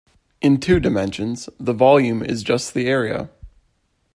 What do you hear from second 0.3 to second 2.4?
In two dimensions, the volume